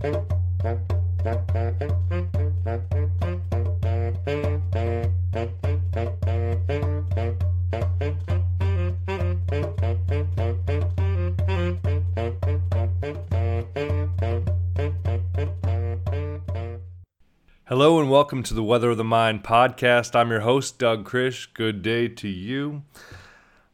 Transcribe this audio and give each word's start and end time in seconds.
Hello 0.00 0.20
and 17.98 18.08
welcome 18.08 18.44
to 18.44 18.54
the 18.54 18.62
Weather 18.62 18.90
of 18.90 18.96
the 18.96 19.02
Mind 19.02 19.42
podcast. 19.42 20.14
I'm 20.14 20.30
your 20.30 20.40
host, 20.40 20.78
Doug 20.78 21.08
Krish. 21.08 21.48
Good 21.52 21.82
day 21.82 22.06
to 22.06 22.28
you. 22.28 22.84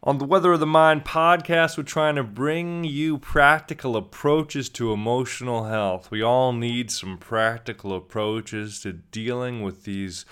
On 0.07 0.18
the 0.18 0.27
Weather 0.27 0.52
of 0.52 0.61
the 0.61 0.66
Mind 0.66 1.07
podcast, 1.07 1.79
we're 1.79 1.82
trying 1.82 2.16
to 2.16 2.23
bring 2.23 2.85
you 2.85 3.17
practical 3.17 3.96
approaches 3.96 4.68
to 4.68 4.93
emotional 4.93 5.64
health. 5.64 6.11
We 6.11 6.21
all 6.21 6.53
need 6.53 6.90
some 6.90 7.17
practical 7.17 7.96
approaches 7.96 8.81
to 8.81 8.93
dealing 8.93 9.62
with 9.62 9.85
these 9.85 10.26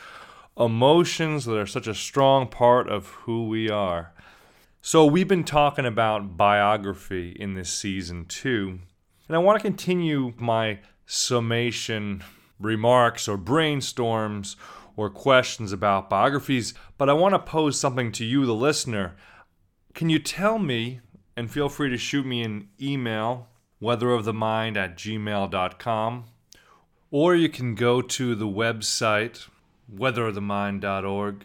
emotions 0.58 1.46
that 1.46 1.56
are 1.56 1.66
such 1.66 1.86
a 1.86 1.94
strong 1.94 2.48
part 2.48 2.86
of 2.90 3.06
who 3.24 3.48
we 3.48 3.70
are. 3.70 4.12
So, 4.82 5.06
we've 5.06 5.26
been 5.26 5.42
talking 5.42 5.86
about 5.86 6.36
biography 6.36 7.30
in 7.30 7.54
this 7.54 7.72
season 7.72 8.26
too, 8.26 8.78
and 9.26 9.34
I 9.34 9.38
want 9.38 9.58
to 9.58 9.66
continue 9.66 10.34
my 10.36 10.80
summation 11.06 12.22
remarks 12.60 13.26
or 13.26 13.38
brainstorms 13.38 14.54
or 14.96 15.08
questions 15.08 15.72
about 15.72 16.10
biographies, 16.10 16.74
but 16.98 17.08
I 17.08 17.14
want 17.14 17.32
to 17.32 17.38
pose 17.38 17.80
something 17.80 18.12
to 18.12 18.24
you, 18.26 18.44
the 18.44 18.54
listener. 18.54 19.16
Can 19.94 20.08
you 20.08 20.18
tell 20.18 20.58
me, 20.58 21.00
and 21.36 21.50
feel 21.50 21.68
free 21.68 21.90
to 21.90 21.96
shoot 21.96 22.26
me 22.26 22.42
an 22.42 22.68
email, 22.80 23.48
weatherofthemind 23.80 24.76
at 24.76 24.96
gmail.com, 24.96 26.24
or 27.10 27.34
you 27.34 27.48
can 27.48 27.74
go 27.74 28.00
to 28.00 28.34
the 28.34 28.46
website, 28.46 29.48
weatherofthemind.org, 29.94 31.44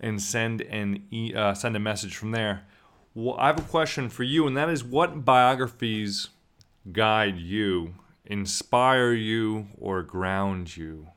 and 0.00 0.20
send, 0.20 0.60
an 0.62 1.04
e- 1.10 1.34
uh, 1.34 1.54
send 1.54 1.76
a 1.76 1.80
message 1.80 2.16
from 2.16 2.32
there. 2.32 2.64
Well, 3.14 3.36
I 3.38 3.46
have 3.48 3.58
a 3.58 3.62
question 3.62 4.08
for 4.08 4.22
you, 4.22 4.46
and 4.46 4.56
that 4.56 4.68
is 4.68 4.84
what 4.84 5.24
biographies 5.24 6.28
guide 6.90 7.38
you 7.38 7.94
inspire 8.24 9.12
you 9.12 9.68
or 9.78 10.02
ground 10.02 10.76
you? 10.76 11.08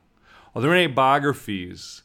Are 0.54 0.62
there 0.62 0.74
any 0.74 0.86
biographies? 0.86 2.02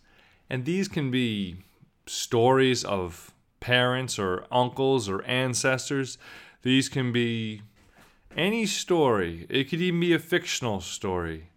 And 0.50 0.66
these 0.66 0.88
can 0.88 1.12
be 1.12 1.58
stories 2.06 2.84
of 2.84 3.34
parents 3.62 4.20
or 4.20 4.46
uncles 4.52 5.08
or 5.08 5.24
ancestors. 5.24 6.18
These 6.64 6.90
can 6.90 7.14
be 7.14 7.62
any 8.36 8.66
story. 8.66 9.46
It 9.50 9.70
could 9.70 9.80
even 9.82 10.02
be 10.02 10.14
a 10.14 10.20
fictional 10.20 10.82
story. 10.82 11.48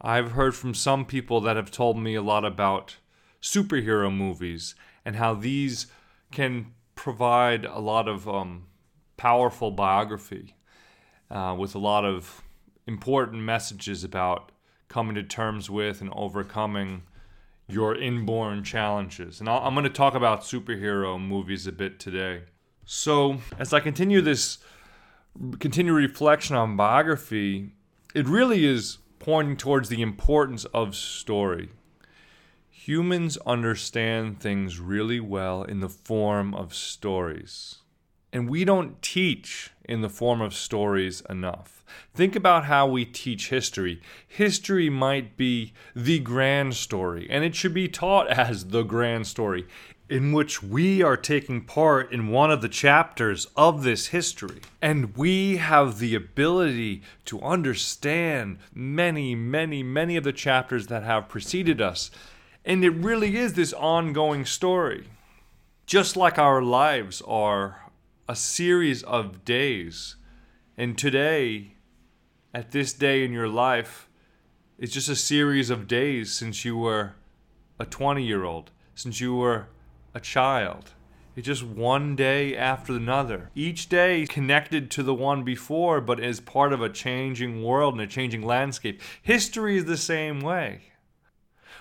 I've 0.00 0.32
heard 0.32 0.54
from 0.54 0.72
some 0.72 1.04
people 1.04 1.42
that 1.42 1.56
have 1.56 1.70
told 1.70 1.98
me 1.98 2.14
a 2.14 2.22
lot 2.22 2.46
about 2.46 2.96
superhero 3.42 4.14
movies 4.14 4.74
and 5.04 5.16
how 5.16 5.34
these 5.34 5.86
can 6.32 6.72
provide 6.94 7.64
a 7.66 7.78
lot 7.78 8.08
of 8.08 8.28
um, 8.28 8.66
powerful 9.16 9.70
biography 9.70 10.54
uh, 11.30 11.54
with 11.58 11.74
a 11.74 11.78
lot 11.78 12.04
of 12.04 12.42
important 12.86 13.42
messages 13.42 14.04
about 14.04 14.52
coming 14.88 15.14
to 15.14 15.22
terms 15.22 15.70
with 15.70 16.00
and 16.00 16.10
overcoming 16.14 17.02
your 17.72 17.96
inborn 17.96 18.64
challenges. 18.64 19.40
And 19.40 19.48
i 19.48 19.66
am 19.66 19.74
going 19.74 19.84
to 19.84 19.90
talk 19.90 20.14
about 20.14 20.42
superhero 20.42 21.20
movies 21.20 21.66
a 21.66 21.72
bit 21.72 21.98
today. 21.98 22.42
So, 22.84 23.38
as 23.58 23.72
I 23.72 23.80
continue 23.80 24.20
this 24.20 24.58
continue 25.58 25.92
reflection 25.92 26.56
on 26.56 26.76
biography, 26.76 27.72
it 28.14 28.26
really 28.26 28.64
is 28.64 28.98
pointing 29.18 29.56
towards 29.56 29.88
the 29.88 30.02
importance 30.02 30.64
of 30.66 30.96
story. 30.96 31.70
Humans 32.70 33.36
understand 33.46 34.40
things 34.40 34.80
really 34.80 35.20
well 35.20 35.62
in 35.62 35.80
the 35.80 35.88
form 35.88 36.54
of 36.54 36.74
stories. 36.74 37.78
And 38.32 38.48
we 38.48 38.64
don't 38.64 39.00
teach 39.02 39.70
in 39.84 40.02
the 40.02 40.08
form 40.08 40.40
of 40.40 40.54
stories 40.54 41.22
enough. 41.28 41.84
Think 42.14 42.36
about 42.36 42.66
how 42.66 42.86
we 42.86 43.04
teach 43.04 43.50
history. 43.50 44.00
History 44.26 44.88
might 44.88 45.36
be 45.36 45.72
the 45.96 46.20
grand 46.20 46.74
story, 46.74 47.26
and 47.28 47.44
it 47.44 47.56
should 47.56 47.74
be 47.74 47.88
taught 47.88 48.28
as 48.30 48.66
the 48.66 48.82
grand 48.82 49.26
story, 49.26 49.66
in 50.08 50.32
which 50.32 50.62
we 50.62 51.02
are 51.02 51.16
taking 51.16 51.64
part 51.64 52.12
in 52.12 52.28
one 52.28 52.50
of 52.50 52.62
the 52.62 52.68
chapters 52.68 53.46
of 53.56 53.82
this 53.82 54.08
history. 54.08 54.60
And 54.82 55.16
we 55.16 55.56
have 55.58 55.98
the 55.98 56.14
ability 56.14 57.02
to 57.26 57.40
understand 57.40 58.58
many, 58.74 59.34
many, 59.34 59.82
many 59.82 60.16
of 60.16 60.24
the 60.24 60.32
chapters 60.32 60.88
that 60.88 61.04
have 61.04 61.28
preceded 61.28 61.80
us. 61.80 62.10
And 62.64 62.84
it 62.84 62.90
really 62.90 63.36
is 63.36 63.54
this 63.54 63.72
ongoing 63.72 64.44
story. 64.44 65.06
Just 65.86 66.16
like 66.16 66.38
our 66.38 66.62
lives 66.62 67.22
are 67.26 67.89
a 68.30 68.36
series 68.36 69.02
of 69.02 69.44
days. 69.44 70.14
And 70.78 70.96
today, 70.96 71.74
at 72.54 72.70
this 72.70 72.92
day 72.92 73.24
in 73.24 73.32
your 73.32 73.48
life, 73.48 74.08
it's 74.78 74.92
just 74.92 75.08
a 75.08 75.16
series 75.16 75.68
of 75.68 75.88
days 75.88 76.30
since 76.30 76.64
you 76.64 76.78
were 76.78 77.14
a 77.80 77.86
20 77.86 78.24
year 78.24 78.44
old, 78.44 78.70
since 78.94 79.20
you 79.20 79.34
were 79.34 79.66
a 80.14 80.20
child. 80.20 80.92
It's 81.34 81.48
just 81.48 81.64
one 81.64 82.14
day 82.14 82.56
after 82.56 82.92
another. 82.92 83.50
Each 83.56 83.88
day 83.88 84.26
connected 84.28 84.92
to 84.92 85.02
the 85.02 85.12
one 85.12 85.42
before, 85.42 86.00
but 86.00 86.20
as 86.20 86.38
part 86.38 86.72
of 86.72 86.80
a 86.80 86.88
changing 86.88 87.64
world 87.64 87.94
and 87.94 88.02
a 88.02 88.06
changing 88.06 88.42
landscape. 88.42 89.02
History 89.20 89.76
is 89.76 89.86
the 89.86 89.96
same 89.96 90.40
way. 90.40 90.92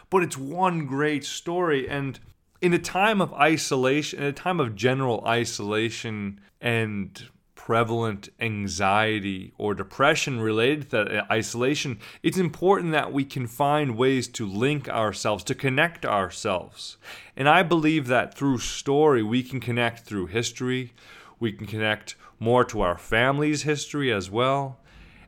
But 0.09 0.23
it's 0.23 0.35
one 0.35 0.87
great 0.87 1.25
story. 1.25 1.87
And 1.87 2.19
in 2.61 2.73
a 2.73 2.79
time 2.79 3.21
of 3.21 3.33
isolation, 3.33 4.19
in 4.19 4.25
a 4.25 4.33
time 4.33 4.59
of 4.59 4.75
general 4.75 5.23
isolation 5.25 6.39
and 6.61 7.29
prevalent 7.55 8.29
anxiety 8.39 9.53
or 9.57 9.73
depression 9.73 10.41
related 10.41 10.89
to 10.89 10.89
that 10.89 11.31
isolation, 11.31 11.99
it's 12.23 12.37
important 12.37 12.91
that 12.91 13.13
we 13.13 13.23
can 13.23 13.45
find 13.45 13.95
ways 13.95 14.27
to 14.27 14.47
link 14.47 14.89
ourselves, 14.89 15.43
to 15.43 15.55
connect 15.55 16.05
ourselves. 16.05 16.97
And 17.37 17.47
I 17.47 17.63
believe 17.63 18.07
that 18.07 18.33
through 18.33 18.57
story, 18.59 19.21
we 19.21 19.43
can 19.43 19.59
connect 19.59 19.99
through 19.99 20.27
history, 20.27 20.93
we 21.39 21.51
can 21.51 21.67
connect 21.67 22.15
more 22.39 22.65
to 22.65 22.81
our 22.81 22.97
family's 22.97 23.63
history 23.63 24.11
as 24.11 24.31
well, 24.31 24.79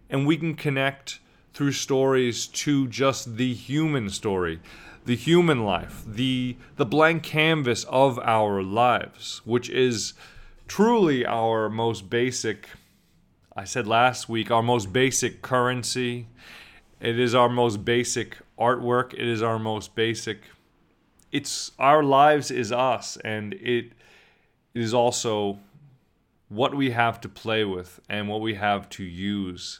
and 0.09 0.25
we 0.25 0.35
can 0.35 0.55
connect 0.55 1.19
through 1.53 1.73
stories 1.73 2.47
to 2.47 2.87
just 2.87 3.35
the 3.35 3.53
human 3.53 4.09
story 4.09 4.59
the 5.05 5.15
human 5.15 5.63
life, 5.63 6.03
the 6.05 6.57
the 6.77 6.85
blank 6.85 7.23
canvas 7.23 7.83
of 7.85 8.19
our 8.19 8.61
lives, 8.61 9.41
which 9.45 9.69
is 9.69 10.13
truly 10.67 11.25
our 11.25 11.69
most 11.69 12.09
basic 12.09 12.69
I 13.55 13.65
said 13.65 13.87
last 13.87 14.29
week, 14.29 14.49
our 14.49 14.63
most 14.63 14.93
basic 14.93 15.41
currency. 15.41 16.27
It 17.01 17.19
is 17.19 17.35
our 17.35 17.49
most 17.49 17.83
basic 17.83 18.37
artwork. 18.57 19.13
It 19.13 19.27
is 19.27 19.41
our 19.41 19.59
most 19.59 19.95
basic 19.95 20.43
it's 21.31 21.71
our 21.79 22.03
lives 22.03 22.51
is 22.51 22.71
us 22.71 23.17
and 23.23 23.53
it 23.53 23.93
is 24.73 24.93
also 24.93 25.59
what 26.49 26.75
we 26.75 26.91
have 26.91 27.21
to 27.21 27.29
play 27.29 27.63
with 27.63 27.99
and 28.09 28.27
what 28.27 28.41
we 28.41 28.55
have 28.55 28.89
to 28.89 29.03
use 29.03 29.79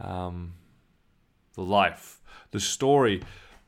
um, 0.00 0.54
the 1.54 1.62
life 1.62 2.20
the 2.50 2.60
story 2.60 3.22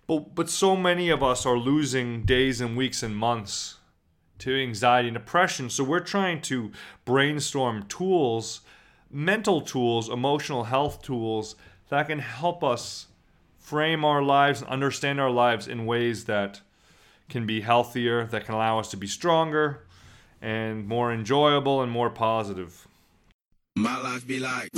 but, 0.07 0.35
but 0.35 0.51
so 0.51 0.77
many 0.77 1.11
of 1.11 1.23
us 1.23 1.47
are 1.47 1.57
losing 1.57 2.23
days 2.23 2.61
and 2.61 2.77
weeks 2.77 3.03
and 3.03 3.17
months 3.17 3.79
to 4.39 4.55
anxiety 4.55 5.09
and 5.09 5.17
depression. 5.17 5.71
So 5.71 5.85
we're 5.85 6.01
trying 6.01 6.43
to 6.43 6.73
brainstorm 7.05 7.85
tools, 7.85 8.61
mental 9.11 9.61
tools, 9.61 10.09
emotional 10.09 10.65
health 10.65 11.03
tools 11.03 11.57
that 11.89 12.09
can 12.09 12.19
help 12.19 12.63
us 12.63 13.07
frame 13.59 14.05
our 14.05 14.23
lives 14.23 14.61
and 14.61 14.71
understand 14.71 15.21
our 15.21 15.31
lives 15.31 15.67
in 15.67 15.87
ways 15.87 16.27
that 16.27 16.61
can 17.29 17.47
be 17.47 17.63
healthier, 17.63 18.27
that 18.27 18.45
can 18.45 18.55
allow 18.55 18.79
us 18.79 18.91
to 18.91 18.97
be 18.97 19.07
stronger 19.07 19.87
and 20.43 20.87
more 20.87 21.13
enjoyable 21.13 21.81
and 21.81 21.91
more 21.91 22.11
positive. 22.11 22.87
My 23.77 23.99
life 24.01 24.27
be 24.27 24.39
like. 24.39 24.69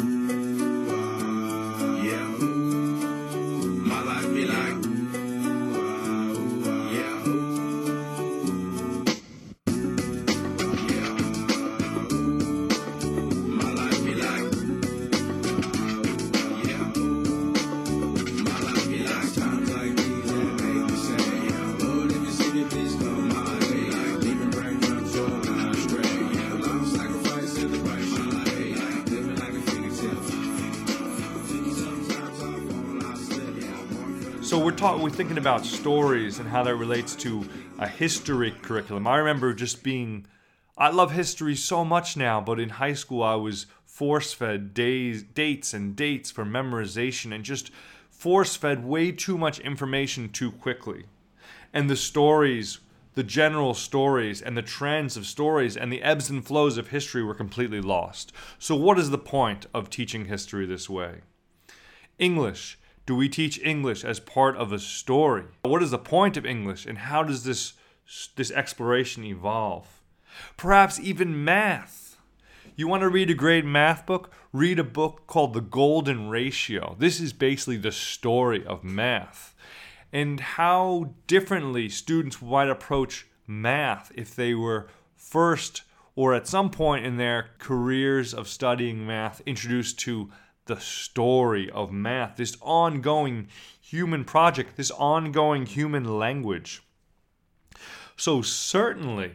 We're 34.67 34.73
talking, 34.73 35.01
we're 35.01 35.11
thinking 35.11 35.39
about 35.39 35.65
stories 35.65 36.41
and 36.41 36.49
how 36.49 36.61
that 36.61 36.75
relates 36.75 37.15
to 37.15 37.49
a 37.79 37.87
history 37.87 38.51
curriculum. 38.51 39.07
I 39.07 39.19
remember 39.19 39.55
just 39.55 39.85
being, 39.85 40.27
I 40.77 40.91
love 40.91 41.13
history 41.13 41.55
so 41.55 41.85
much 41.85 42.17
now, 42.17 42.41
but 42.41 42.59
in 42.59 42.71
high 42.71 42.95
school 42.95 43.23
I 43.23 43.37
was 43.37 43.67
force 43.85 44.33
fed 44.33 44.75
days, 44.75 45.23
dates 45.23 45.73
and 45.73 45.95
dates 45.95 46.33
for 46.33 46.45
memorization 46.45 47.33
and 47.33 47.45
just 47.45 47.71
force 48.11 48.57
fed 48.57 48.85
way 48.85 49.13
too 49.13 49.39
much 49.39 49.61
information 49.61 50.31
too 50.31 50.51
quickly. 50.51 51.05
And 51.73 51.89
the 51.89 51.95
stories, 51.95 52.81
the 53.15 53.23
general 53.23 53.73
stories 53.73 54.43
and 54.43 54.57
the 54.57 54.63
trends 54.63 55.17
of 55.17 55.27
stories 55.27 55.77
and 55.77 55.93
the 55.93 56.03
ebbs 56.03 56.29
and 56.29 56.45
flows 56.45 56.77
of 56.77 56.89
history 56.89 57.23
were 57.23 57.35
completely 57.35 57.81
lost. 57.81 58.33
So, 58.59 58.75
what 58.75 58.99
is 58.99 59.11
the 59.11 59.17
point 59.17 59.67
of 59.73 59.91
teaching 59.91 60.25
history 60.25 60.67
this 60.67 60.91
way? 60.91 61.21
English. 62.19 62.79
Do 63.07 63.15
we 63.15 63.29
teach 63.29 63.61
English 63.61 64.05
as 64.05 64.19
part 64.19 64.57
of 64.57 64.73
a 64.73 64.79
story? 64.79 65.45
What 65.63 65.83
is 65.83 65.93
the 65.93 65.99
point 65.99 66.37
of 66.37 66.45
English 66.45 66.87
and 66.87 66.99
how 66.99 67.23
does 67.23 67.45
this, 67.45 67.75
this 68.35 68.51
exploration 68.51 69.25
evolve? 69.25 70.03
Perhaps 70.57 71.01
even 71.01 71.45
math 71.45 72.07
you 72.79 72.87
want 72.89 73.01
to 73.01 73.09
read 73.09 73.31
a 73.31 73.35
great 73.35 73.65
math 73.65 74.05
book? 74.05 74.31
Read 74.53 74.79
a 74.79 74.85
book 74.85 75.27
called 75.27 75.55
The 75.55 75.63
Golden 75.63 76.29
Ratio. 76.29 76.95
This 76.99 77.21
is 77.21 77.33
basically 77.33 77.79
the 77.79 77.91
story 77.91 78.67
of 78.67 78.85
math 78.85 79.55
and 80.13 80.41
how 80.41 81.15
differently 81.27 81.89
students 81.89 82.43
might 82.43 82.69
approach 82.69 83.27
math 83.47 84.13
if 84.15 84.35
they 84.35 84.53
were 84.53 84.89
first 85.15 85.85
or 86.15 86.35
at 86.35 86.47
some 86.47 86.69
point 86.69 87.07
in 87.07 87.17
their 87.17 87.49
careers 87.59 88.35
of 88.35 88.47
studying 88.47 89.07
math 89.07 89.41
introduced 89.47 89.99
to 90.01 90.31
the 90.67 90.79
story 90.81 91.71
of 91.71 91.91
math, 91.93 92.37
this 92.37 92.57
ongoing 92.61 93.49
human 93.81 94.25
project, 94.25 94.77
this 94.77 94.91
ongoing 94.91 95.67
human 95.67 96.19
language. 96.19 96.83
So, 98.17 98.43
certainly, 98.43 99.33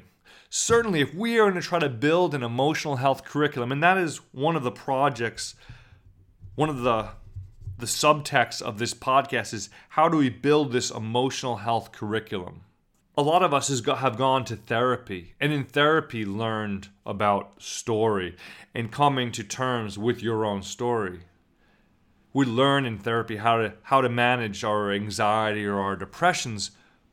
certainly 0.50 1.02
if 1.02 1.14
we 1.14 1.40
are 1.40 1.50
going 1.50 1.62
to 1.62 1.68
try 1.68 1.80
to 1.80 1.90
build 1.90 2.34
an 2.34 2.44
emotional 2.44 2.98
health 2.98 3.24
curriculum, 3.24 3.72
and 3.72 3.82
that 3.82 3.98
is 3.98 4.18
one 4.32 4.56
of 4.56 4.64
the 4.64 4.72
projects, 4.72 5.56
one 6.56 6.70
of 6.70 6.82
the 6.82 7.10
the 7.78 7.88
subtext 7.88 8.62
of 8.62 8.78
this 8.78 8.94
podcast 8.94 9.56
is 9.56 9.70
how 9.90 10.08
do 10.08 10.16
we 10.16 10.30
build 10.30 10.72
this 10.72 10.92
emotional 10.92 11.58
health 11.58 11.92
curriculum? 11.92 12.62
A 13.22 13.32
lot 13.32 13.44
of 13.44 13.54
us 13.54 13.68
have 13.86 14.18
gone 14.18 14.46
to 14.46 14.56
therapy 14.56 15.36
and 15.40 15.54
in 15.54 15.64
therapy 15.64 16.26
learned 16.26 16.88
about 17.06 17.62
story 17.62 18.36
and 18.74 18.92
coming 18.92 19.32
to 19.34 19.44
terms 19.44 19.96
with 19.96 20.24
your 20.24 20.44
own 20.44 20.64
story. 20.64 21.20
We 22.34 22.48
learn 22.48 22.84
in 22.84 22.98
therapy 22.98 23.36
how 23.36 23.58
to 23.58 23.74
how 23.84 24.02
to 24.02 24.10
manage 24.10 24.64
our 24.64 24.92
anxiety 24.92 25.68
or 25.68 25.80
our 25.80 25.96
depressions, 25.96 26.72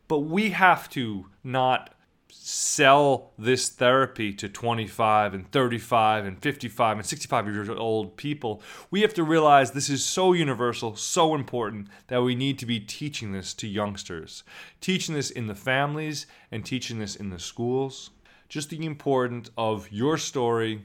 but 0.08 0.20
we 0.20 0.48
have 0.48 0.88
to 0.92 1.26
not 1.44 1.94
sell 2.30 3.32
this 3.38 3.68
therapy 3.68 4.32
to 4.32 4.48
25 4.48 5.34
and 5.34 5.50
35 5.50 6.24
and 6.24 6.40
55 6.40 6.96
and 6.98 7.06
65 7.06 7.46
years 7.46 7.68
old 7.68 8.16
people, 8.16 8.62
we 8.90 9.02
have 9.02 9.14
to 9.14 9.22
realize 9.22 9.70
this 9.70 9.90
is 9.90 10.04
so 10.04 10.32
universal, 10.32 10.96
so 10.96 11.34
important 11.34 11.88
that 12.08 12.22
we 12.22 12.34
need 12.34 12.58
to 12.58 12.66
be 12.66 12.80
teaching 12.80 13.32
this 13.32 13.54
to 13.54 13.66
youngsters, 13.66 14.44
teaching 14.80 15.14
this 15.14 15.30
in 15.30 15.46
the 15.46 15.54
families 15.54 16.26
and 16.50 16.64
teaching 16.64 16.98
this 16.98 17.16
in 17.16 17.30
the 17.30 17.38
schools. 17.38 18.10
Just 18.48 18.70
the 18.70 18.84
importance 18.86 19.50
of 19.58 19.92
your 19.92 20.16
story, 20.16 20.84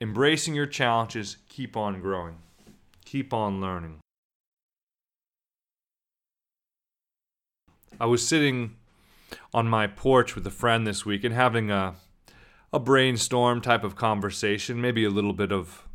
embracing 0.00 0.54
your 0.54 0.66
challenges, 0.66 1.36
keep 1.48 1.76
on 1.76 2.00
growing, 2.00 2.36
keep 3.04 3.32
on 3.32 3.60
learning. 3.60 3.98
I 8.00 8.06
was 8.06 8.26
sitting 8.26 8.76
on 9.54 9.68
my 9.68 9.86
porch 9.86 10.34
with 10.34 10.46
a 10.46 10.50
friend 10.50 10.86
this 10.86 11.04
week 11.04 11.24
and 11.24 11.34
having 11.34 11.70
a 11.70 11.94
a 12.72 12.80
brainstorm 12.80 13.60
type 13.60 13.84
of 13.84 13.96
conversation, 13.96 14.80
maybe 14.80 15.04
a 15.04 15.10
little 15.10 15.32
bit 15.32 15.52
of 15.52 15.86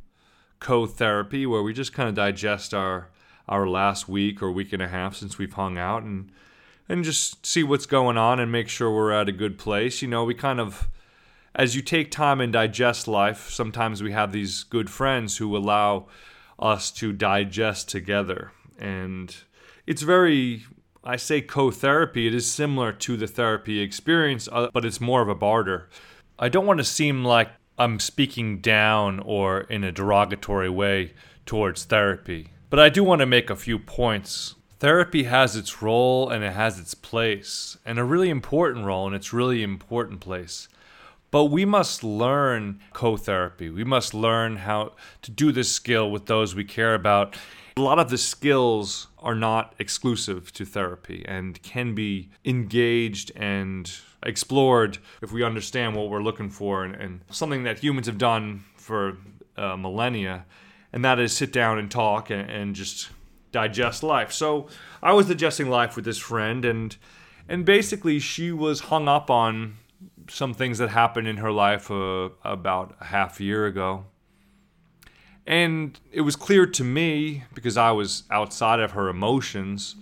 co-therapy 0.60 1.46
where 1.46 1.62
we 1.62 1.74
just 1.74 1.94
kind 1.94 2.08
of 2.08 2.16
digest 2.16 2.74
our 2.74 3.10
our 3.50 3.68
last 3.68 4.08
week 4.08 4.42
or 4.42 4.52
week 4.52 4.72
and 4.72 4.82
a 4.82 4.88
half 4.88 5.16
since 5.16 5.38
we've 5.38 5.54
hung 5.54 5.78
out 5.78 6.04
and 6.04 6.32
and 6.88 7.04
just 7.04 7.46
see 7.46 7.64
what's 7.64 7.86
going 7.86 8.18
on 8.18 8.40
and 8.40 8.52
make 8.52 8.68
sure 8.68 8.94
we're 8.94 9.12
at 9.12 9.30
a 9.30 9.32
good 9.32 9.58
place. 9.58 10.02
You 10.02 10.08
know, 10.08 10.24
we 10.24 10.34
kind 10.34 10.60
of 10.60 10.90
as 11.54 11.76
you 11.76 11.82
take 11.82 12.12
time 12.12 12.40
and 12.40 12.54
digest 12.54 13.08
life, 13.08 13.50
sometimes 13.50 14.02
we 14.02 14.12
have 14.12 14.32
these 14.32 14.64
good 14.64 14.90
friends 14.90 15.38
who 15.38 15.56
allow 15.56 16.08
us 16.58 16.92
to 16.92 17.12
digest 17.12 17.90
together. 17.90 18.52
And 18.80 19.36
it's 19.86 20.02
very 20.02 20.64
I 21.04 21.16
say 21.16 21.42
co 21.42 21.72
therapy, 21.72 22.28
it 22.28 22.36
is 22.36 22.50
similar 22.50 22.92
to 22.92 23.18
the 23.18 23.26
therapy 23.26 23.80
experience, 23.80 24.48
uh, 24.52 24.70
but 24.72 24.86
it's 24.86 25.02
more 25.02 25.24
of 25.24 25.30
a 25.30 25.36
barter. 25.36 25.90
I 26.38 26.48
don't 26.48 26.68
want 26.68 26.78
to 26.78 26.84
seem 26.84 27.26
like 27.26 27.50
I'm 27.78 28.00
speaking 28.00 28.60
down 28.60 29.20
or 29.20 29.62
in 29.62 29.84
a 29.84 29.92
derogatory 29.92 30.70
way 30.70 31.14
towards 31.48 31.86
therapy, 31.86 32.52
but 32.70 32.80
I 32.80 32.90
do 32.90 33.04
want 33.04 33.22
to 33.22 33.26
make 33.26 33.50
a 33.50 33.56
few 33.56 33.80
points. 33.80 34.54
Therapy 34.80 35.24
has 35.24 35.56
its 35.56 35.82
role 35.82 36.30
and 36.30 36.44
it 36.44 36.54
has 36.54 36.78
its 36.78 36.94
place, 36.94 37.78
and 37.84 37.98
a 37.98 38.04
really 38.04 38.30
important 38.30 38.86
role 38.86 39.08
and 39.08 39.16
its 39.16 39.34
really 39.34 39.64
important 39.64 40.20
place. 40.20 40.68
But 41.32 41.46
we 41.46 41.66
must 41.66 42.04
learn 42.04 42.80
co 42.94 43.18
therapy. 43.18 43.72
We 43.72 43.84
must 43.84 44.14
learn 44.14 44.58
how 44.58 44.92
to 45.24 45.32
do 45.32 45.52
this 45.52 45.72
skill 45.72 46.12
with 46.12 46.28
those 46.28 46.54
we 46.54 46.64
care 46.64 46.94
about 46.94 47.36
a 47.82 47.84
lot 47.84 47.98
of 47.98 48.12
the 48.12 48.18
skills 48.18 49.08
are 49.18 49.34
not 49.34 49.74
exclusive 49.80 50.54
to 50.54 50.66
therapy 50.66 51.26
and 51.28 51.60
can 51.64 51.96
be 51.96 52.30
engaged 52.46 53.32
and 53.36 53.92
explored 54.24 55.00
if 55.24 55.32
we 55.32 55.44
understand 55.44 55.96
what 55.96 56.08
we're 56.08 56.22
looking 56.22 56.50
for 56.50 56.84
and, 56.84 56.94
and 56.96 57.22
something 57.32 57.64
that 57.64 57.80
humans 57.80 58.06
have 58.06 58.20
done 58.20 58.64
for 58.76 59.18
uh, 59.58 59.76
millennia 59.76 60.46
and 60.94 61.04
that 61.04 61.20
is 61.20 61.36
sit 61.36 61.52
down 61.52 61.80
and 61.80 61.90
talk 61.90 62.30
and, 62.30 62.50
and 62.52 62.76
just 62.76 63.10
digest 63.52 64.04
life. 64.04 64.32
So 64.32 64.68
i 65.02 65.12
was 65.12 65.28
digesting 65.28 65.68
life 65.68 65.96
with 65.96 66.06
this 66.06 66.20
friend 66.20 66.64
and 66.64 66.96
and 67.50 67.66
basically 67.66 68.20
she 68.20 68.52
was 68.52 68.82
hung 68.92 69.08
up 69.08 69.32
on 69.32 69.78
some 70.30 70.54
things 70.54 70.78
that 70.78 70.90
happened 70.90 71.28
in 71.28 71.38
her 71.38 71.52
life 71.52 71.90
uh, 71.90 72.30
about 72.46 72.96
a 73.02 73.06
half 73.06 73.42
year 73.42 73.66
ago 73.66 74.06
and 75.46 76.00
it 76.12 76.22
was 76.22 76.36
clear 76.36 76.66
to 76.66 76.84
me, 76.84 77.44
because 77.54 77.78
I 77.78 77.92
was 77.92 78.24
outside 78.30 78.80
of 78.80 78.92
her 78.92 79.10
emotions, 79.10 79.96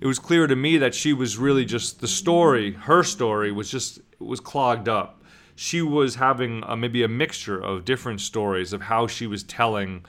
it 0.00 0.06
was 0.06 0.18
clear 0.18 0.46
to 0.46 0.56
me 0.56 0.78
that 0.78 0.94
she 0.94 1.12
was 1.12 1.36
really 1.36 1.64
just 1.64 2.00
the 2.00 2.08
story, 2.08 2.72
her 2.72 3.02
story 3.02 3.52
was 3.52 3.70
just 3.70 4.00
was 4.18 4.40
clogged 4.40 4.88
up. 4.88 5.22
She 5.54 5.82
was 5.82 6.14
having 6.14 6.62
a, 6.66 6.76
maybe 6.76 7.02
a 7.02 7.08
mixture 7.08 7.60
of 7.60 7.84
different 7.84 8.20
stories 8.20 8.72
of 8.72 8.82
how 8.82 9.06
she 9.06 9.26
was 9.26 9.42
telling 9.42 10.06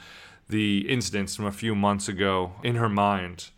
the 0.47 0.89
incidents 0.89 1.35
from 1.35 1.45
a 1.45 1.51
few 1.51 1.75
months 1.75 2.07
ago 2.07 2.53
in 2.63 2.75
her 2.75 2.89
mind. 2.89 3.49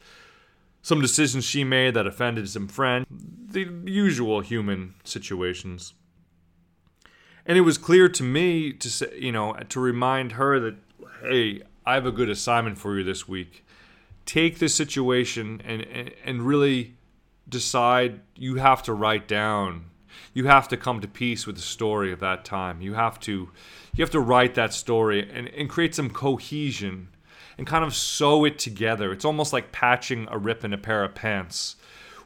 Some 0.82 1.02
decisions 1.02 1.46
she 1.46 1.64
made 1.64 1.94
that 1.94 2.08
offended 2.08 2.50
some 2.50 2.68
friend, 2.68 3.06
the 3.10 3.70
usual 3.86 4.42
human 4.42 4.96
situations. 5.04 5.94
And 7.46 7.58
it 7.58 7.62
was 7.62 7.78
clear 7.78 8.10
to 8.10 8.24
me 8.24 8.74
to 8.74 8.90
say, 8.90 9.18
you 9.18 9.32
know, 9.32 9.54
to 9.70 9.80
remind 9.80 10.34
her 10.34 10.60
that 10.60 10.76
hey, 11.24 11.62
I 11.86 11.94
have 11.96 12.06
a 12.06 12.12
good 12.12 12.30
assignment 12.30 12.78
for 12.78 12.98
you 12.98 13.04
this 13.04 13.28
week. 13.28 13.66
Take 14.26 14.60
this 14.60 14.76
situation 14.76 15.62
and, 15.66 15.82
and, 16.24 16.42
really 16.42 16.96
decide 17.48 18.22
you 18.36 18.56
have 18.56 18.84
to 18.84 18.94
write 18.94 19.28
down. 19.28 19.86
You 20.34 20.46
have 20.46 20.68
to 20.70 20.78
come 20.78 21.02
to 21.02 21.08
peace 21.08 21.46
with 21.46 21.58
the 21.58 21.62
story 21.62 22.12
of 22.12 22.20
that 22.22 22.46
time. 22.46 22.82
You 22.82 22.94
have 22.94 23.20
to 23.22 23.50
you 23.96 24.02
have 24.02 24.12
to 24.12 24.20
write 24.20 24.56
that 24.56 24.74
story 24.74 25.30
and, 25.30 25.50
and 25.50 25.70
create 25.70 25.94
some 25.94 26.10
cohesion 26.10 27.10
and 27.58 27.68
kind 27.68 27.84
of 27.84 27.94
sew 27.94 28.46
it 28.46 28.60
together. 28.60 29.12
It's 29.12 29.26
almost 29.26 29.54
like 29.54 29.72
patching 29.72 30.28
a 30.32 30.38
rip 30.38 30.64
in 30.64 30.74
a 30.74 30.78
pair 30.78 31.04
of 31.04 31.16
pants. 31.16 31.76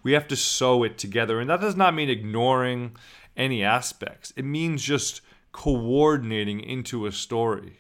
We 0.04 0.13
have 0.13 0.27
to 0.27 0.36
sew 0.36 0.84
it 0.84 0.98
together 0.98 1.39
and 1.39 1.50
that 1.50 1.62
does 1.62 1.75
not 1.75 1.96
mean 1.96 2.10
ignoring 2.10 2.96
any 3.36 3.63
aspects. 3.63 4.32
It 4.36 4.46
means 4.46 4.84
just 4.84 5.22
coordinating 5.51 6.60
into 6.60 7.08
a 7.08 7.12
story 7.12 7.80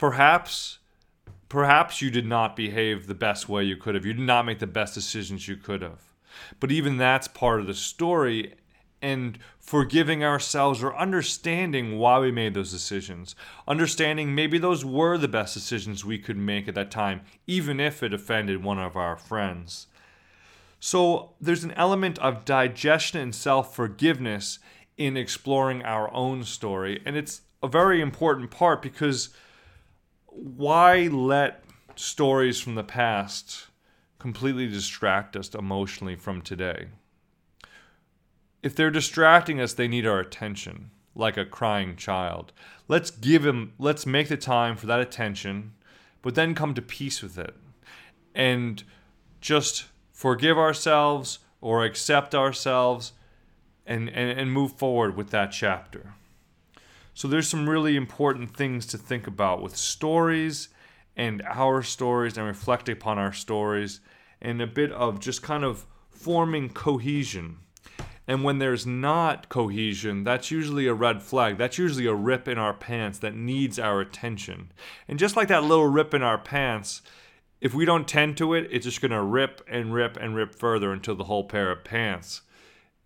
perhaps 0.00 0.78
perhaps 1.50 2.00
you 2.00 2.10
did 2.10 2.24
not 2.24 2.56
behave 2.56 3.06
the 3.06 3.14
best 3.14 3.50
way 3.50 3.62
you 3.62 3.76
could 3.76 3.94
have. 3.94 4.06
You 4.06 4.14
did 4.14 4.24
not 4.24 4.46
make 4.46 4.58
the 4.58 4.66
best 4.66 4.94
decisions 4.94 5.46
you 5.46 5.56
could 5.56 5.82
have. 5.82 6.00
But 6.58 6.72
even 6.72 6.96
that's 6.96 7.28
part 7.28 7.60
of 7.60 7.66
the 7.66 7.74
story 7.74 8.54
and 9.02 9.38
forgiving 9.58 10.24
ourselves 10.24 10.82
or 10.82 10.96
understanding 10.96 11.98
why 11.98 12.18
we 12.18 12.30
made 12.30 12.54
those 12.54 12.70
decisions. 12.70 13.34
Understanding 13.68 14.34
maybe 14.34 14.56
those 14.56 14.84
were 14.84 15.18
the 15.18 15.28
best 15.28 15.52
decisions 15.52 16.02
we 16.02 16.18
could 16.18 16.36
make 16.38 16.66
at 16.66 16.74
that 16.76 16.90
time, 16.90 17.20
even 17.46 17.78
if 17.78 18.02
it 18.02 18.14
offended 18.14 18.64
one 18.64 18.78
of 18.78 18.96
our 18.96 19.16
friends. 19.16 19.86
So 20.78 21.32
there's 21.40 21.64
an 21.64 21.72
element 21.72 22.18
of 22.20 22.46
digestion 22.46 23.20
and 23.20 23.34
self 23.34 23.74
forgiveness 23.74 24.60
in 24.96 25.18
exploring 25.18 25.82
our 25.82 26.10
own 26.14 26.44
story. 26.44 27.02
And 27.04 27.16
it's 27.16 27.42
a 27.62 27.68
very 27.68 28.00
important 28.00 28.50
part 28.50 28.80
because 28.80 29.30
why 30.30 31.08
let 31.08 31.64
stories 31.96 32.60
from 32.60 32.74
the 32.74 32.84
past 32.84 33.66
completely 34.18 34.66
distract 34.68 35.36
us 35.36 35.54
emotionally 35.54 36.14
from 36.14 36.42
today. 36.42 36.88
If 38.62 38.76
they're 38.76 38.90
distracting 38.90 39.60
us, 39.60 39.72
they 39.72 39.88
need 39.88 40.06
our 40.06 40.20
attention, 40.20 40.90
like 41.14 41.36
a 41.36 41.46
crying 41.46 41.96
child. 41.96 42.52
Let's 42.88 43.10
give 43.10 43.44
him, 43.44 43.72
let's 43.78 44.06
make 44.06 44.28
the 44.28 44.36
time 44.36 44.76
for 44.76 44.86
that 44.86 45.00
attention, 45.00 45.72
but 46.22 46.34
then 46.34 46.54
come 46.54 46.74
to 46.74 46.82
peace 46.82 47.22
with 47.22 47.38
it. 47.38 47.54
And 48.34 48.84
just 49.40 49.86
forgive 50.12 50.58
ourselves 50.58 51.38
or 51.60 51.84
accept 51.84 52.34
ourselves 52.34 53.12
and, 53.86 54.08
and, 54.10 54.38
and 54.38 54.52
move 54.52 54.74
forward 54.74 55.16
with 55.16 55.30
that 55.30 55.52
chapter. 55.52 56.14
So 57.14 57.28
there's 57.28 57.48
some 57.48 57.68
really 57.68 57.96
important 57.96 58.56
things 58.56 58.86
to 58.86 58.98
think 58.98 59.26
about 59.26 59.62
with 59.62 59.76
stories 59.76 60.68
and 61.16 61.42
our 61.42 61.82
stories 61.82 62.38
and 62.38 62.46
reflecting 62.46 62.94
upon 62.94 63.18
our 63.18 63.32
stories 63.32 64.00
and 64.40 64.60
a 64.62 64.66
bit 64.66 64.92
of 64.92 65.20
just 65.20 65.42
kind 65.42 65.64
of 65.64 65.86
forming 66.08 66.70
cohesion. 66.70 67.58
And 68.26 68.44
when 68.44 68.58
there's 68.58 68.86
not 68.86 69.48
cohesion, 69.48 70.22
that's 70.22 70.50
usually 70.50 70.86
a 70.86 70.94
red 70.94 71.20
flag. 71.22 71.58
That's 71.58 71.78
usually 71.78 72.06
a 72.06 72.14
rip 72.14 72.46
in 72.46 72.58
our 72.58 72.72
pants 72.72 73.18
that 73.18 73.34
needs 73.34 73.78
our 73.78 74.00
attention. 74.00 74.70
And 75.08 75.18
just 75.18 75.36
like 75.36 75.48
that 75.48 75.64
little 75.64 75.88
rip 75.88 76.14
in 76.14 76.22
our 76.22 76.38
pants, 76.38 77.02
if 77.60 77.74
we 77.74 77.84
don't 77.84 78.06
tend 78.06 78.36
to 78.36 78.54
it, 78.54 78.68
it's 78.70 78.84
just 78.84 79.00
going 79.00 79.10
to 79.10 79.22
rip 79.22 79.62
and 79.66 79.92
rip 79.92 80.16
and 80.16 80.36
rip 80.36 80.54
further 80.54 80.92
until 80.92 81.16
the 81.16 81.24
whole 81.24 81.44
pair 81.44 81.72
of 81.72 81.82
pants 81.82 82.42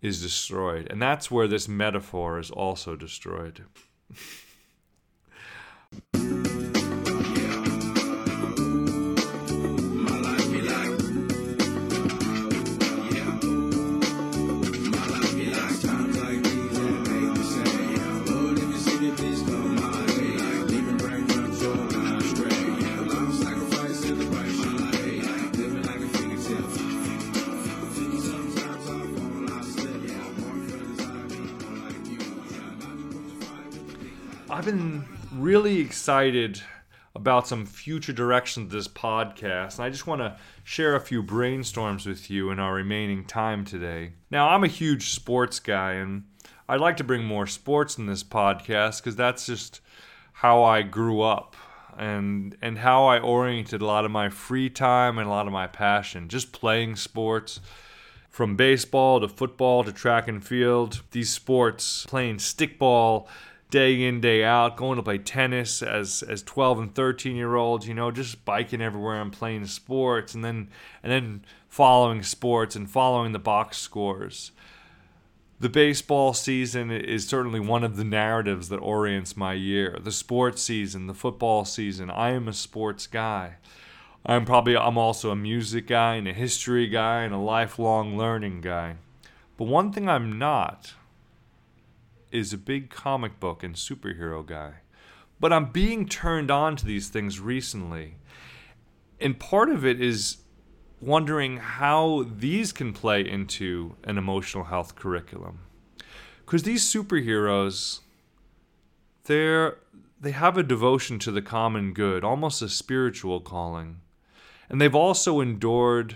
is 0.01 0.21
destroyed. 0.21 0.87
And 0.89 1.01
that's 1.01 1.31
where 1.31 1.47
this 1.47 1.67
metaphor 1.67 2.37
is 2.37 2.51
also 2.51 2.95
destroyed. 2.95 3.65
Really 4.09 4.44
excited 35.95 36.61
about 37.15 37.47
some 37.47 37.65
future 37.65 38.11
directions 38.11 38.65
of 38.65 38.71
this 38.71 38.87
podcast, 38.89 39.75
and 39.75 39.85
I 39.85 39.89
just 39.89 40.05
want 40.05 40.19
to 40.19 40.35
share 40.65 40.93
a 40.93 40.99
few 40.99 41.23
brainstorms 41.23 42.05
with 42.05 42.29
you 42.29 42.51
in 42.51 42.59
our 42.59 42.73
remaining 42.73 43.23
time 43.23 43.63
today. 43.63 44.11
Now, 44.29 44.49
I'm 44.49 44.65
a 44.65 44.67
huge 44.67 45.11
sports 45.11 45.61
guy, 45.61 45.93
and 45.93 46.25
I'd 46.67 46.81
like 46.81 46.97
to 46.97 47.05
bring 47.05 47.23
more 47.23 47.47
sports 47.47 47.97
in 47.97 48.07
this 48.07 48.25
podcast 48.25 48.97
because 48.97 49.15
that's 49.15 49.45
just 49.45 49.79
how 50.33 50.63
I 50.63 50.81
grew 50.81 51.21
up 51.21 51.55
and 51.97 52.57
and 52.61 52.79
how 52.79 53.05
I 53.05 53.19
oriented 53.19 53.81
a 53.81 53.85
lot 53.85 54.03
of 54.03 54.11
my 54.11 54.27
free 54.27 54.69
time 54.69 55.17
and 55.17 55.27
a 55.27 55.31
lot 55.31 55.47
of 55.47 55.53
my 55.53 55.65
passion, 55.65 56.27
just 56.27 56.51
playing 56.51 56.97
sports. 56.97 57.61
From 58.29 58.57
baseball 58.57 59.21
to 59.21 59.29
football 59.29 59.85
to 59.85 59.93
track 59.93 60.27
and 60.27 60.45
field, 60.45 61.03
these 61.11 61.29
sports, 61.29 62.05
playing 62.05 62.39
stickball, 62.39 63.27
day 63.75 64.03
in 64.03 64.21
day 64.21 64.41
out 64.41 64.77
going 64.77 64.95
to 64.95 65.03
play 65.03 65.17
tennis 65.17 65.83
as 65.83 66.23
as 66.23 66.41
12 66.43 66.79
and 66.79 66.95
13 66.95 67.35
year 67.35 67.55
olds 67.55 67.85
you 67.85 67.93
know 67.93 68.09
just 68.09 68.45
biking 68.45 68.81
everywhere 68.81 69.21
and 69.21 69.33
playing 69.33 69.65
sports 69.65 70.33
and 70.33 70.45
then 70.45 70.69
and 71.03 71.11
then 71.11 71.43
following 71.67 72.23
sports 72.23 72.77
and 72.77 72.89
following 72.89 73.33
the 73.33 73.39
box 73.39 73.77
scores. 73.77 74.53
The 75.59 75.67
baseball 75.67 76.33
season 76.33 76.89
is 76.89 77.27
certainly 77.27 77.59
one 77.59 77.83
of 77.83 77.97
the 77.97 78.05
narratives 78.05 78.69
that 78.69 78.77
orients 78.77 79.35
my 79.35 79.51
year. 79.51 79.99
The 80.01 80.11
sports 80.13 80.61
season 80.61 81.07
the 81.07 81.13
football 81.13 81.65
season 81.65 82.09
i 82.09 82.29
am 82.29 82.47
a 82.47 82.53
sports 82.53 83.07
guy. 83.07 83.55
I'm 84.25 84.45
probably 84.45 84.77
i'm 84.77 84.97
also 84.97 85.31
a 85.31 85.35
music 85.35 85.87
guy 85.87 86.15
and 86.15 86.29
a 86.29 86.33
history 86.33 86.87
guy 86.87 87.23
and 87.23 87.33
a 87.33 87.37
lifelong 87.39 88.17
learning 88.17 88.61
guy. 88.61 88.95
But 89.57 89.67
one 89.67 89.91
thing 89.91 90.07
i'm 90.07 90.39
not 90.39 90.93
is 92.35 92.53
a 92.53 92.57
big 92.57 92.89
comic 92.89 93.39
book 93.39 93.63
and 93.63 93.75
superhero 93.75 94.45
guy. 94.45 94.75
But 95.39 95.53
I'm 95.53 95.71
being 95.71 96.07
turned 96.07 96.51
on 96.51 96.75
to 96.77 96.85
these 96.85 97.09
things 97.09 97.39
recently. 97.39 98.15
And 99.19 99.39
part 99.39 99.69
of 99.69 99.85
it 99.85 100.01
is 100.01 100.37
wondering 101.01 101.57
how 101.57 102.25
these 102.37 102.71
can 102.71 102.93
play 102.93 103.21
into 103.27 103.95
an 104.03 104.17
emotional 104.17 104.65
health 104.65 104.95
curriculum. 104.95 105.59
Because 106.45 106.63
these 106.63 106.83
superheroes, 106.83 108.01
they're 109.25 109.77
they 110.19 110.31
have 110.31 110.57
a 110.57 110.63
devotion 110.63 111.19
to 111.19 111.31
the 111.31 111.41
common 111.41 111.93
good, 111.93 112.23
almost 112.23 112.61
a 112.61 112.69
spiritual 112.69 113.41
calling. 113.41 114.01
And 114.69 114.81
they've 114.81 114.95
also 114.95 115.39
endured 115.39 116.15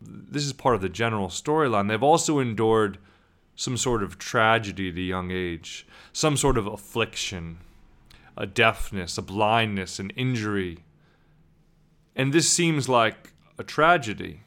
this 0.00 0.44
is 0.44 0.52
part 0.52 0.74
of 0.74 0.80
the 0.80 0.88
general 0.88 1.28
storyline. 1.28 1.88
They've 1.88 2.02
also 2.02 2.38
endured 2.38 2.98
some 3.54 3.76
sort 3.76 4.02
of 4.02 4.18
tragedy 4.18 4.88
at 4.88 4.96
a 4.96 5.00
young 5.00 5.30
age, 5.30 5.86
some 6.12 6.36
sort 6.36 6.58
of 6.58 6.66
affliction, 6.66 7.58
a 8.36 8.46
deafness, 8.46 9.18
a 9.18 9.22
blindness, 9.22 9.98
an 9.98 10.10
injury. 10.10 10.78
And 12.16 12.32
this 12.32 12.48
seems 12.48 12.88
like 12.88 13.32
a 13.58 13.64
tragedy, 13.64 14.40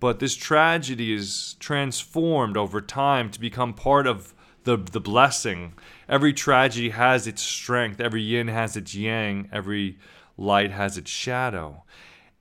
but 0.00 0.18
this 0.18 0.34
tragedy 0.34 1.12
is 1.12 1.56
transformed 1.58 2.56
over 2.56 2.80
time 2.80 3.30
to 3.30 3.40
become 3.40 3.74
part 3.74 4.06
of 4.06 4.34
the, 4.64 4.76
the 4.76 5.00
blessing. 5.00 5.74
Every 6.08 6.32
tragedy 6.32 6.90
has 6.90 7.26
its 7.26 7.42
strength, 7.42 8.00
every 8.00 8.22
yin 8.22 8.48
has 8.48 8.76
its 8.76 8.94
yang, 8.94 9.48
every 9.52 9.98
light 10.36 10.70
has 10.70 10.96
its 10.96 11.10
shadow. 11.10 11.84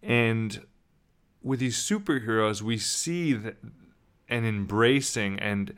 And 0.02 0.66
with 1.42 1.60
these 1.60 1.78
superheroes, 1.78 2.62
we 2.62 2.78
see 2.78 3.34
that 3.34 3.58
an 4.30 4.46
embracing 4.46 5.40
and 5.40 5.74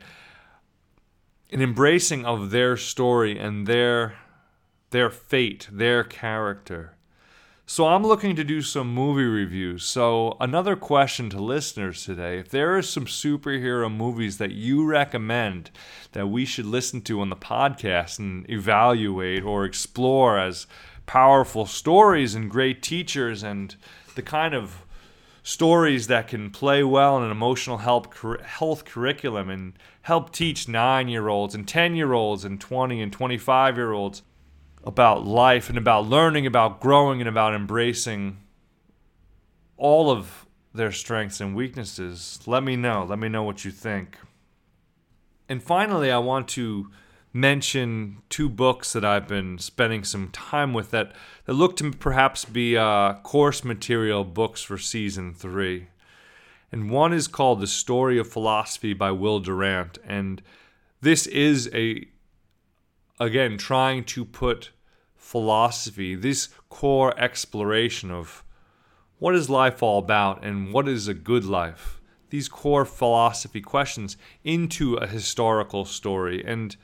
an 1.52 1.60
embracing 1.60 2.24
of 2.24 2.50
their 2.50 2.76
story 2.76 3.38
and 3.38 3.66
their 3.66 4.14
their 4.90 5.10
fate, 5.10 5.68
their 5.70 6.02
character. 6.02 6.94
So 7.64 7.86
I'm 7.86 8.02
looking 8.02 8.34
to 8.34 8.42
do 8.42 8.62
some 8.62 8.92
movie 8.92 9.22
reviews. 9.22 9.84
So 9.84 10.36
another 10.40 10.74
question 10.74 11.30
to 11.30 11.40
listeners 11.40 12.04
today, 12.04 12.40
if 12.40 12.48
there 12.48 12.76
are 12.76 12.82
some 12.82 13.06
superhero 13.06 13.88
movies 13.88 14.38
that 14.38 14.50
you 14.50 14.84
recommend 14.84 15.70
that 16.10 16.26
we 16.26 16.44
should 16.44 16.66
listen 16.66 17.00
to 17.02 17.20
on 17.20 17.30
the 17.30 17.36
podcast 17.36 18.18
and 18.18 18.50
evaluate 18.50 19.44
or 19.44 19.64
explore 19.64 20.36
as 20.36 20.66
powerful 21.06 21.64
stories 21.64 22.34
and 22.34 22.50
great 22.50 22.82
teachers 22.82 23.44
and 23.44 23.76
the 24.16 24.22
kind 24.22 24.52
of 24.52 24.82
stories 25.42 26.06
that 26.08 26.28
can 26.28 26.50
play 26.50 26.82
well 26.82 27.16
in 27.16 27.24
an 27.24 27.30
emotional 27.30 27.78
health, 27.78 28.08
health 28.42 28.84
curriculum 28.84 29.48
and 29.48 29.72
help 30.02 30.32
teach 30.32 30.68
nine 30.68 31.08
year 31.08 31.28
olds 31.28 31.54
and 31.54 31.66
10 31.66 31.94
year 31.94 32.12
olds 32.12 32.44
and 32.44 32.60
20 32.60 33.00
and 33.00 33.12
25 33.12 33.76
year 33.76 33.92
olds 33.92 34.22
about 34.84 35.26
life 35.26 35.68
and 35.68 35.78
about 35.78 36.06
learning, 36.06 36.46
about 36.46 36.80
growing, 36.80 37.20
and 37.20 37.28
about 37.28 37.54
embracing 37.54 38.38
all 39.76 40.10
of 40.10 40.46
their 40.72 40.92
strengths 40.92 41.40
and 41.40 41.54
weaknesses. 41.54 42.40
Let 42.46 42.62
me 42.62 42.76
know. 42.76 43.04
Let 43.04 43.18
me 43.18 43.28
know 43.28 43.42
what 43.42 43.64
you 43.64 43.70
think. 43.70 44.16
And 45.48 45.62
finally, 45.62 46.10
I 46.10 46.18
want 46.18 46.48
to 46.48 46.90
mention 47.32 48.18
two 48.28 48.48
books 48.48 48.92
that 48.92 49.04
I've 49.04 49.28
been 49.28 49.58
spending 49.58 50.04
some 50.04 50.28
time 50.30 50.72
with 50.72 50.90
that, 50.90 51.12
that 51.44 51.52
look 51.52 51.76
to 51.76 51.90
perhaps 51.92 52.44
be 52.44 52.76
uh, 52.76 53.14
course 53.22 53.64
material 53.64 54.24
books 54.24 54.62
for 54.62 54.78
season 54.78 55.32
three. 55.32 55.88
And 56.72 56.90
one 56.90 57.12
is 57.12 57.28
called 57.28 57.60
The 57.60 57.66
Story 57.66 58.18
of 58.18 58.28
Philosophy 58.28 58.92
by 58.92 59.10
Will 59.10 59.40
Durant. 59.40 59.98
And 60.04 60.42
this 61.00 61.26
is 61.26 61.70
a, 61.72 62.06
again, 63.18 63.58
trying 63.58 64.04
to 64.04 64.24
put 64.24 64.70
philosophy, 65.16 66.14
this 66.14 66.48
core 66.68 67.18
exploration 67.18 68.10
of 68.10 68.44
what 69.18 69.34
is 69.34 69.50
life 69.50 69.82
all 69.82 69.98
about 69.98 70.44
and 70.44 70.72
what 70.72 70.88
is 70.88 71.06
a 71.06 71.14
good 71.14 71.44
life, 71.44 72.00
these 72.30 72.48
core 72.48 72.84
philosophy 72.84 73.60
questions 73.60 74.16
into 74.44 74.94
a 74.94 75.06
historical 75.06 75.84
story. 75.84 76.42
And 76.44 76.76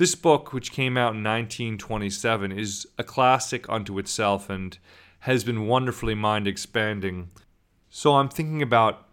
this 0.00 0.14
book, 0.14 0.54
which 0.54 0.72
came 0.72 0.96
out 0.96 1.14
in 1.14 1.22
1927, 1.22 2.52
is 2.52 2.86
a 2.96 3.04
classic 3.04 3.68
unto 3.68 3.98
itself 3.98 4.48
and 4.48 4.78
has 5.20 5.44
been 5.44 5.66
wonderfully 5.66 6.14
mind 6.14 6.48
expanding. 6.48 7.30
So 7.90 8.14
I'm 8.14 8.30
thinking 8.30 8.62
about 8.62 9.06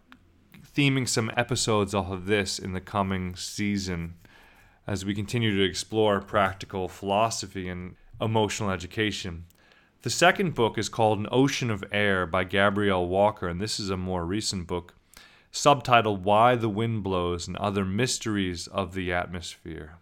theming 0.74 1.06
some 1.06 1.30
episodes 1.36 1.92
off 1.92 2.10
of 2.10 2.24
this 2.24 2.58
in 2.58 2.72
the 2.72 2.80
coming 2.80 3.36
season 3.36 4.14
as 4.86 5.04
we 5.04 5.14
continue 5.14 5.54
to 5.58 5.62
explore 5.62 6.22
practical 6.22 6.88
philosophy 6.88 7.68
and 7.68 7.94
emotional 8.18 8.70
education. 8.70 9.44
The 10.00 10.08
second 10.08 10.54
book 10.54 10.78
is 10.78 10.88
called 10.88 11.18
An 11.18 11.28
Ocean 11.30 11.70
of 11.70 11.84
Air 11.92 12.24
by 12.24 12.44
Gabrielle 12.44 13.06
Walker, 13.06 13.46
and 13.46 13.60
this 13.60 13.78
is 13.78 13.90
a 13.90 13.98
more 13.98 14.24
recent 14.24 14.66
book 14.66 14.94
subtitled 15.52 16.22
Why 16.22 16.54
the 16.54 16.70
Wind 16.70 17.02
Blows 17.02 17.46
and 17.46 17.58
Other 17.58 17.84
Mysteries 17.84 18.68
of 18.68 18.94
the 18.94 19.12
Atmosphere. 19.12 19.98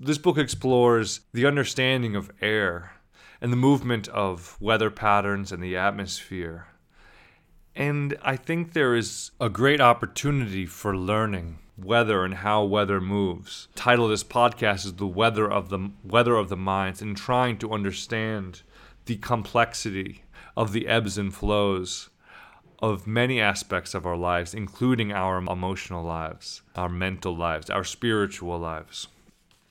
This 0.00 0.16
book 0.16 0.38
explores 0.38 1.22
the 1.32 1.44
understanding 1.44 2.14
of 2.14 2.30
air 2.40 2.92
and 3.40 3.52
the 3.52 3.56
movement 3.56 4.06
of 4.06 4.56
weather 4.60 4.90
patterns 4.90 5.50
and 5.50 5.60
the 5.60 5.76
atmosphere. 5.76 6.68
And 7.74 8.16
I 8.22 8.36
think 8.36 8.74
there 8.74 8.94
is 8.94 9.32
a 9.40 9.48
great 9.48 9.80
opportunity 9.80 10.66
for 10.66 10.96
learning 10.96 11.58
weather 11.76 12.24
and 12.24 12.34
how 12.34 12.62
weather 12.62 13.00
moves. 13.00 13.66
The 13.74 13.80
title 13.80 14.04
of 14.04 14.12
this 14.12 14.22
podcast 14.22 14.86
is 14.86 14.94
The 14.94 15.06
Weather 15.08 15.50
of 15.50 15.68
the 15.68 15.90
Weather 16.04 16.36
of 16.36 16.48
the 16.48 16.56
Minds 16.56 17.02
and 17.02 17.16
trying 17.16 17.58
to 17.58 17.72
understand 17.72 18.62
the 19.06 19.16
complexity 19.16 20.22
of 20.56 20.72
the 20.72 20.86
ebbs 20.86 21.18
and 21.18 21.34
flows 21.34 22.08
of 22.78 23.08
many 23.08 23.40
aspects 23.40 23.94
of 23.94 24.06
our 24.06 24.16
lives, 24.16 24.54
including 24.54 25.10
our 25.10 25.38
emotional 25.38 26.04
lives, 26.04 26.62
our 26.76 26.88
mental 26.88 27.36
lives, 27.36 27.68
our 27.68 27.82
spiritual 27.82 28.60
lives. 28.60 29.08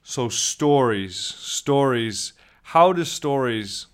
So, 0.10 0.30
stories, 0.30 1.18
stories, 1.18 2.32
how 2.64 2.94
do 2.94 3.04
stories 3.04 3.88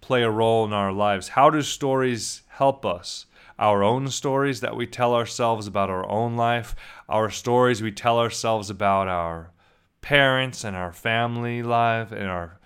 play 0.00 0.24
a 0.24 0.30
role 0.30 0.64
in 0.64 0.72
our 0.72 0.90
lives? 0.90 1.28
How 1.28 1.48
do 1.48 1.62
stories 1.62 2.42
help 2.48 2.84
us? 2.84 3.26
Our 3.56 3.84
own 3.84 4.08
stories 4.08 4.62
that 4.62 4.74
we 4.74 4.88
tell 4.88 5.14
ourselves 5.14 5.68
about 5.68 5.90
our 5.90 6.10
own 6.10 6.34
life, 6.34 6.74
our 7.08 7.30
stories 7.30 7.80
we 7.80 7.92
tell 7.92 8.18
ourselves 8.18 8.68
about 8.68 9.06
our 9.06 9.52
parents 10.00 10.64
and 10.64 10.74
our 10.74 10.92
family 10.92 11.62
life 11.62 12.10
and 12.10 12.26
our 12.26 12.58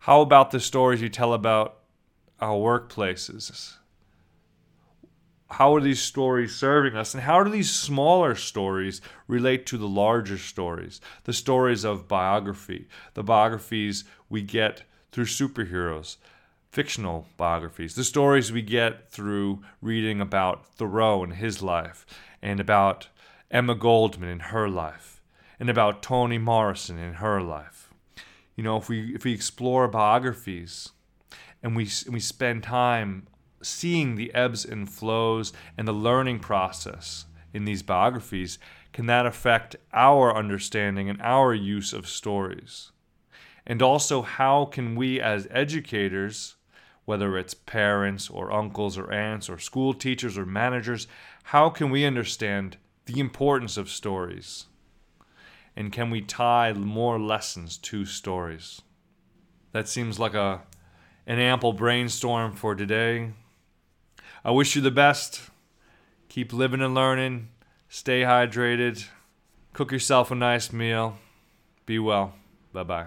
how 0.00 0.20
about 0.20 0.50
the 0.50 0.58
stories 0.58 1.00
you 1.00 1.08
tell 1.08 1.32
about 1.32 1.78
our 2.40 2.56
workplaces? 2.56 3.76
How 5.50 5.74
are 5.74 5.80
these 5.80 6.02
stories 6.02 6.54
serving 6.54 6.96
us? 6.96 7.14
And 7.14 7.22
how 7.22 7.42
do 7.42 7.50
these 7.50 7.70
smaller 7.70 8.34
stories 8.34 9.00
relate 9.28 9.64
to 9.66 9.78
the 9.78 9.88
larger 9.88 10.38
stories? 10.38 11.00
The 11.24 11.32
stories 11.32 11.84
of 11.84 12.08
biography, 12.08 12.88
the 13.14 13.22
biographies 13.22 14.04
we 14.28 14.42
get 14.42 14.82
through 15.12 15.26
superheroes, 15.26 16.16
fictional 16.70 17.26
biographies, 17.36 17.94
the 17.94 18.04
stories 18.04 18.50
we 18.52 18.62
get 18.62 19.10
through 19.10 19.62
reading 19.80 20.20
about 20.20 20.66
Thoreau 20.74 21.22
and 21.22 21.34
his 21.34 21.62
life, 21.62 22.04
and 22.42 22.58
about 22.58 23.08
Emma 23.50 23.74
Goldman 23.74 24.28
and 24.28 24.42
her 24.42 24.68
life, 24.68 25.22
and 25.60 25.70
about 25.70 26.02
Toni 26.02 26.38
Morrison 26.38 26.98
and 26.98 27.16
her 27.16 27.40
life 27.40 27.86
you 28.56 28.62
know, 28.62 28.78
if 28.78 28.88
we 28.88 29.14
if 29.14 29.24
we 29.24 29.32
explore 29.32 29.86
biographies 29.86 30.90
and 31.62 31.76
we 31.76 31.88
and 32.06 32.14
we 32.14 32.20
spend 32.20 32.62
time 32.62 33.26
seeing 33.66 34.14
the 34.14 34.32
ebbs 34.34 34.64
and 34.64 34.88
flows 34.88 35.52
and 35.76 35.86
the 35.86 35.92
learning 35.92 36.38
process 36.38 37.26
in 37.52 37.64
these 37.64 37.82
biographies, 37.82 38.58
can 38.92 39.06
that 39.06 39.26
affect 39.26 39.76
our 39.92 40.34
understanding 40.34 41.08
and 41.08 41.20
our 41.20 41.52
use 41.52 41.92
of 41.92 42.06
stories? 42.06 42.92
And 43.66 43.82
also, 43.82 44.22
how 44.22 44.66
can 44.66 44.94
we 44.94 45.20
as 45.20 45.48
educators, 45.50 46.54
whether 47.04 47.36
it's 47.36 47.54
parents 47.54 48.30
or 48.30 48.52
uncles 48.52 48.96
or 48.96 49.12
aunts 49.12 49.48
or 49.50 49.58
school 49.58 49.92
teachers 49.92 50.38
or 50.38 50.46
managers, 50.46 51.08
how 51.44 51.68
can 51.68 51.90
we 51.90 52.04
understand 52.04 52.76
the 53.06 53.20
importance 53.20 53.76
of 53.76 53.88
stories? 53.88 54.66
And 55.74 55.92
can 55.92 56.10
we 56.10 56.20
tie 56.20 56.72
more 56.72 57.18
lessons 57.18 57.76
to 57.78 58.06
stories? 58.06 58.80
That 59.72 59.88
seems 59.88 60.18
like 60.18 60.34
a 60.34 60.62
an 61.26 61.40
ample 61.40 61.72
brainstorm 61.72 62.54
for 62.54 62.74
today. 62.74 63.32
I 64.46 64.52
wish 64.52 64.76
you 64.76 64.80
the 64.80 64.92
best. 64.92 65.40
Keep 66.28 66.52
living 66.52 66.80
and 66.80 66.94
learning. 66.94 67.48
Stay 67.88 68.20
hydrated. 68.20 69.04
Cook 69.72 69.90
yourself 69.90 70.30
a 70.30 70.36
nice 70.36 70.72
meal. 70.72 71.18
Be 71.84 71.98
well. 71.98 72.34
Bye 72.72 72.84
bye. 72.84 73.06